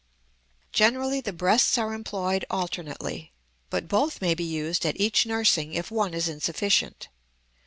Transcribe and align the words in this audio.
Generally 0.71 1.21
the 1.21 1.31
breasts 1.31 1.77
are 1.77 1.93
employed 1.93 2.43
alternately, 2.49 3.31
but 3.69 3.87
both 3.87 4.19
may 4.19 4.33
be 4.33 4.43
used 4.43 4.83
at 4.83 4.99
each 4.99 5.27
nursing 5.27 5.75
if 5.75 5.91
one 5.91 6.15
is 6.15 6.27
insufficient. 6.27 7.07